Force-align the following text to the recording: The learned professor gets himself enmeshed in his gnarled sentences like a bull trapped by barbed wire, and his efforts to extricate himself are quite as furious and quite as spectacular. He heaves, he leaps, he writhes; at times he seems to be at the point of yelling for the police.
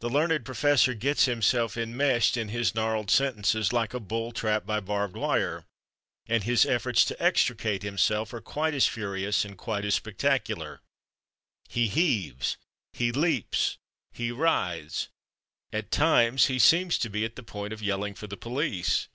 The 0.00 0.10
learned 0.10 0.44
professor 0.44 0.94
gets 0.94 1.26
himself 1.26 1.76
enmeshed 1.76 2.36
in 2.36 2.48
his 2.48 2.74
gnarled 2.74 3.08
sentences 3.08 3.72
like 3.72 3.94
a 3.94 4.00
bull 4.00 4.32
trapped 4.32 4.66
by 4.66 4.80
barbed 4.80 5.14
wire, 5.16 5.64
and 6.26 6.42
his 6.42 6.66
efforts 6.66 7.04
to 7.04 7.22
extricate 7.22 7.84
himself 7.84 8.34
are 8.34 8.40
quite 8.40 8.74
as 8.74 8.86
furious 8.88 9.44
and 9.44 9.56
quite 9.56 9.84
as 9.84 9.94
spectacular. 9.94 10.80
He 11.68 11.86
heaves, 11.86 12.56
he 12.94 13.12
leaps, 13.12 13.78
he 14.10 14.32
writhes; 14.32 15.06
at 15.72 15.92
times 15.92 16.46
he 16.46 16.58
seems 16.58 16.98
to 16.98 17.08
be 17.08 17.24
at 17.24 17.36
the 17.36 17.44
point 17.44 17.72
of 17.72 17.80
yelling 17.80 18.14
for 18.14 18.26
the 18.26 18.36
police. 18.36 19.06